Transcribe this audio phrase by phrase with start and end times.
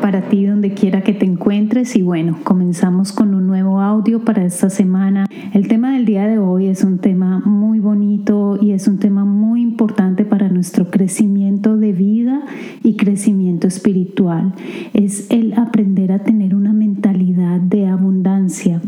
[0.00, 4.44] Para ti donde quiera que te encuentres y bueno, comenzamos con un nuevo audio para
[4.44, 5.26] esta semana.
[5.52, 9.24] El tema del día de hoy es un tema muy bonito y es un tema
[9.24, 12.42] muy importante para nuestro crecimiento de vida
[12.82, 14.54] y crecimiento espiritual.
[14.94, 18.80] Es el aprender a tener una mentalidad de abundancia.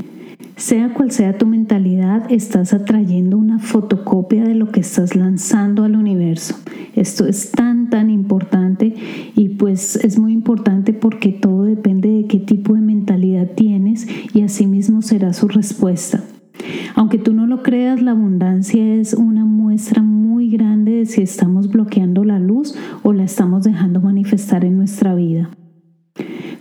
[0.57, 5.97] Sea cual sea tu mentalidad, estás atrayendo una fotocopia de lo que estás lanzando al
[5.97, 6.55] universo.
[6.95, 8.95] Esto es tan, tan importante
[9.35, 14.43] y pues es muy importante porque todo depende de qué tipo de mentalidad tienes y
[14.43, 16.23] asimismo será su respuesta.
[16.95, 21.69] Aunque tú no lo creas, la abundancia es una muestra muy grande de si estamos
[21.69, 25.51] bloqueando la luz o la estamos dejando manifestar en nuestra vida.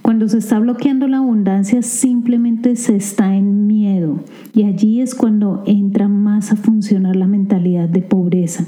[0.03, 4.19] Cuando se está bloqueando la abundancia, simplemente se está en miedo
[4.53, 8.65] y allí es cuando entra más a funcionar la mentalidad de pobreza.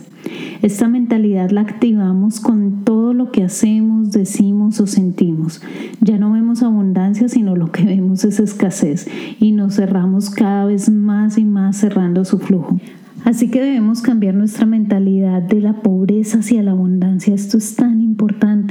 [0.62, 5.62] Esta mentalidad la activamos con todo lo que hacemos, decimos o sentimos.
[6.02, 9.08] Ya no vemos abundancia, sino lo que vemos es escasez
[9.40, 12.80] y nos cerramos cada vez más y más cerrando su flujo.
[13.26, 17.34] Así que debemos cambiar nuestra mentalidad de la pobreza hacia la abundancia.
[17.34, 18.65] Esto es tan importante.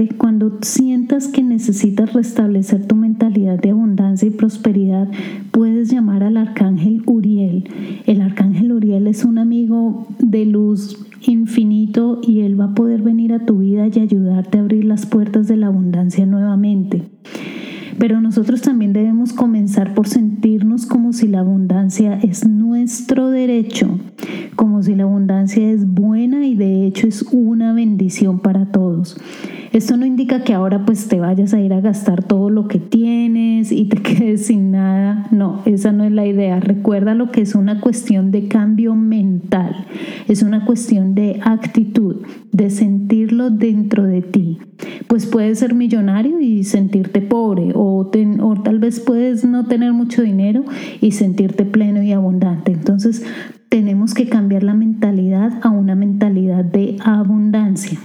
[0.62, 5.08] Sientas que necesitas restablecer tu mentalidad de abundancia y prosperidad,
[5.50, 7.68] puedes llamar al arcángel Uriel.
[8.06, 13.32] El arcángel Uriel es un amigo de luz infinito y él va a poder venir
[13.32, 17.02] a tu vida y ayudarte a abrir las puertas de la abundancia nuevamente.
[17.98, 23.98] Pero nosotros también debemos comenzar por sentirnos como si la abundancia es nuestro derecho,
[24.56, 29.16] como si la abundancia es buena y de hecho es una bendición para todos.
[29.74, 32.78] Esto no indica que ahora pues te vayas a ir a gastar todo lo que
[32.78, 35.26] tienes y te quedes sin nada.
[35.32, 36.60] No, esa no es la idea.
[36.60, 39.84] Recuerda lo que es una cuestión de cambio mental.
[40.28, 42.18] Es una cuestión de actitud,
[42.52, 44.58] de sentirlo dentro de ti.
[45.08, 50.64] Pues puedes ser millonario y sentirte pobre o, tal vez puedes no tener mucho dinero
[51.00, 52.72] y sentirte pleno y abundante.
[52.72, 53.24] Entonces
[53.68, 57.98] tenemos que cambiar la mentalidad a una mentalidad de abundancia.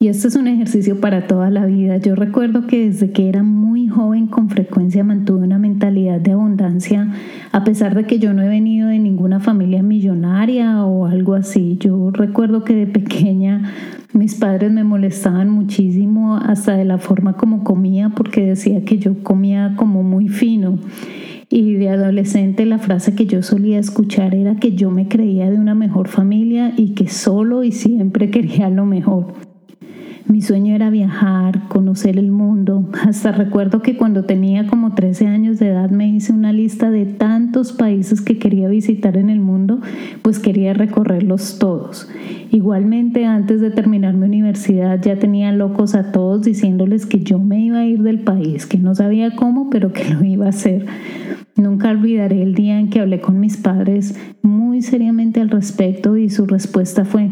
[0.00, 1.96] Y esto es un ejercicio para toda la vida.
[1.96, 7.12] Yo recuerdo que desde que era muy joven con frecuencia mantuve una mentalidad de abundancia,
[7.50, 11.78] a pesar de que yo no he venido de ninguna familia millonaria o algo así.
[11.80, 13.72] Yo recuerdo que de pequeña
[14.12, 19.24] mis padres me molestaban muchísimo hasta de la forma como comía porque decía que yo
[19.24, 20.78] comía como muy fino.
[21.50, 25.56] Y de adolescente la frase que yo solía escuchar era que yo me creía de
[25.56, 29.57] una mejor familia y que solo y siempre quería lo mejor.
[30.28, 32.90] Mi sueño era viajar, conocer el mundo.
[33.02, 37.06] Hasta recuerdo que cuando tenía como 13 años de edad me hice una lista de
[37.06, 39.80] tantos países que quería visitar en el mundo,
[40.20, 42.10] pues quería recorrerlos todos.
[42.50, 47.64] Igualmente antes de terminar mi universidad ya tenía locos a todos diciéndoles que yo me
[47.64, 50.84] iba a ir del país, que no sabía cómo, pero que lo iba a hacer.
[51.88, 56.28] Nunca olvidaré el día en que hablé con mis padres muy seriamente al respecto y
[56.28, 57.30] su respuesta fue,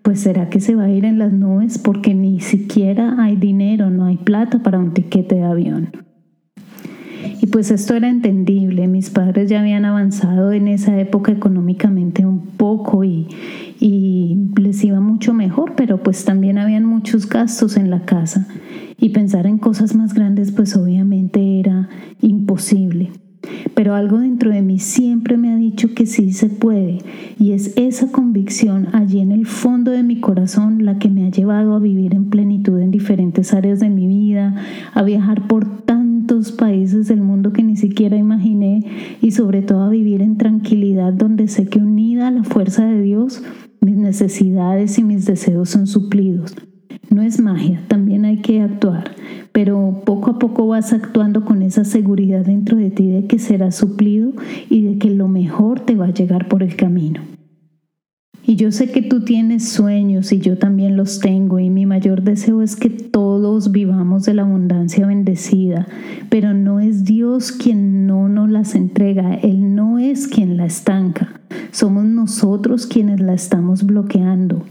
[0.00, 3.90] pues será que se va a ir en las nubes porque ni siquiera hay dinero,
[3.90, 5.90] no hay plata para un tiquete de avión.
[7.42, 12.46] Y pues esto era entendible, mis padres ya habían avanzado en esa época económicamente un
[12.56, 13.28] poco y,
[13.78, 18.48] y les iba mucho mejor, pero pues también habían muchos gastos en la casa.
[18.98, 21.90] Y pensar en cosas más grandes pues obviamente era
[22.22, 23.10] imposible
[23.74, 26.98] pero algo dentro de mí siempre me ha dicho que sí se puede
[27.38, 31.30] y es esa convicción allí en el fondo de mi corazón la que me ha
[31.30, 34.54] llevado a vivir en plenitud en diferentes áreas de mi vida,
[34.94, 38.84] a viajar por tantos países del mundo que ni siquiera imaginé
[39.22, 43.00] y sobre todo a vivir en tranquilidad donde sé que unida a la fuerza de
[43.00, 43.42] Dios,
[43.80, 46.56] mis necesidades y mis deseos son suplidos.
[47.10, 48.07] No es magia, también
[48.42, 49.12] que actuar,
[49.52, 53.70] pero poco a poco vas actuando con esa seguridad dentro de ti de que será
[53.70, 54.32] suplido
[54.68, 57.20] y de que lo mejor te va a llegar por el camino.
[58.48, 62.22] Y yo sé que tú tienes sueños y yo también los tengo y mi mayor
[62.22, 65.86] deseo es que todos vivamos de la abundancia bendecida,
[66.30, 69.67] pero no es Dios quien no nos las entrega, Él
[70.26, 74.64] quien la estanca, somos nosotros quienes la estamos bloqueando.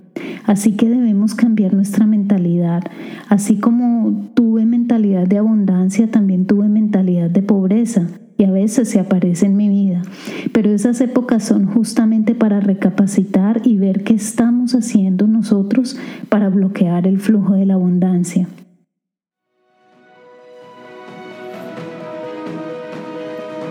[0.46, 2.84] Así que debemos cambiar nuestra mentalidad.
[3.30, 8.08] Así como tuve mentalidad de abundancia, también tuve mentalidad de pobreza.
[8.40, 10.04] y a veces se aparece en mi vida,
[10.52, 15.98] pero esas épocas son justamente para recapacitar y ver qué estamos haciendo nosotros
[16.30, 18.48] para bloquear el flujo de la abundancia.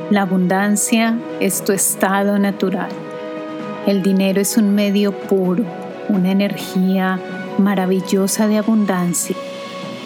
[0.08, 2.90] La abundancia es tu estado natural.
[3.88, 5.64] El dinero es un medio puro,
[6.08, 7.18] una energía
[7.58, 9.34] maravillosa de abundancia.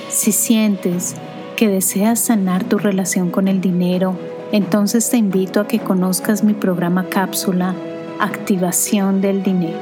[0.09, 1.17] Si sientes
[1.55, 4.17] que deseas sanar tu relación con el dinero,
[4.53, 7.75] entonces te invito a que conozcas mi programa cápsula
[8.19, 9.81] Activación del Dinero,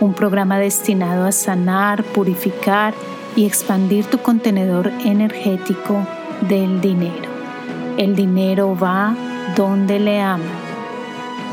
[0.00, 2.94] un programa destinado a sanar, purificar
[3.36, 6.04] y expandir tu contenedor energético
[6.48, 7.30] del dinero.
[7.96, 9.16] El dinero va
[9.54, 10.48] donde le aman.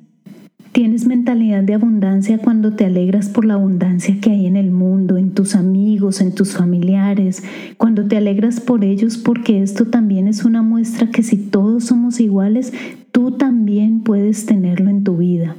[0.72, 5.18] Tienes mentalidad de abundancia cuando te alegras por la abundancia que hay en el mundo,
[5.18, 7.42] en tus amigos, en tus familiares,
[7.76, 12.18] cuando te alegras por ellos porque esto también es una muestra que si todos somos
[12.18, 12.72] iguales,
[13.12, 15.54] tú también puedes tenerlo en tu vida.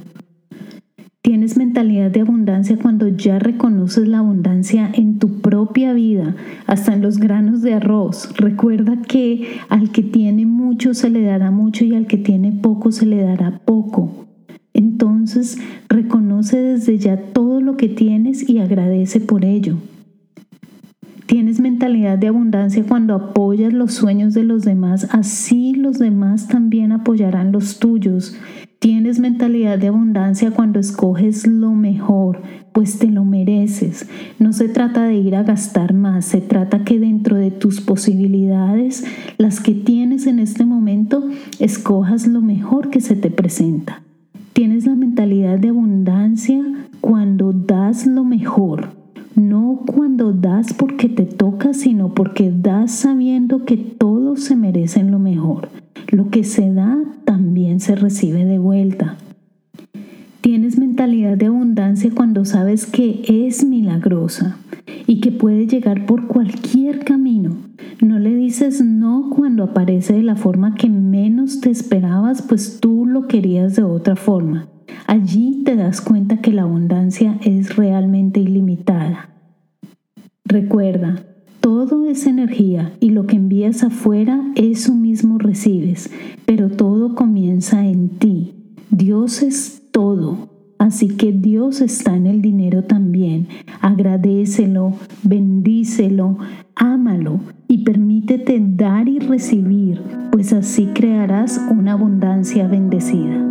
[1.22, 6.34] Tienes mentalidad de abundancia cuando ya reconoces la abundancia en tu propia vida,
[6.66, 8.34] hasta en los granos de arroz.
[8.38, 12.90] Recuerda que al que tiene mucho se le dará mucho y al que tiene poco
[12.90, 14.28] se le dará poco.
[14.72, 15.58] Entonces
[15.90, 19.76] reconoce desde ya todo lo que tienes y agradece por ello.
[21.30, 26.90] Tienes mentalidad de abundancia cuando apoyas los sueños de los demás, así los demás también
[26.90, 28.36] apoyarán los tuyos.
[28.80, 32.42] Tienes mentalidad de abundancia cuando escoges lo mejor,
[32.72, 34.08] pues te lo mereces.
[34.40, 39.04] No se trata de ir a gastar más, se trata que dentro de tus posibilidades,
[39.38, 41.28] las que tienes en este momento,
[41.60, 44.02] escojas lo mejor que se te presenta.
[44.52, 46.60] Tienes la mentalidad de abundancia
[47.00, 48.99] cuando das lo mejor,
[49.76, 55.68] cuando das porque te toca, sino porque das sabiendo que todos se merecen lo mejor.
[56.10, 59.16] Lo que se da también se recibe de vuelta.
[60.40, 64.56] Tienes mentalidad de abundancia cuando sabes que es milagrosa
[65.06, 67.56] y que puede llegar por cualquier camino.
[68.00, 73.06] No le dices no cuando aparece de la forma que menos te esperabas, pues tú
[73.06, 74.68] lo querías de otra forma.
[75.06, 79.30] Allí te das cuenta que la abundancia es realmente ilimitada.
[80.44, 81.24] Recuerda,
[81.60, 86.10] todo es energía y lo que envías afuera, eso mismo recibes,
[86.46, 88.54] pero todo comienza en ti.
[88.90, 90.48] Dios es todo.
[90.78, 93.48] Así que Dios está en el dinero también.
[93.82, 96.38] Agradecelo, bendícelo,
[96.74, 100.00] ámalo y permítete dar y recibir,
[100.32, 103.49] pues así crearás una abundancia bendecida.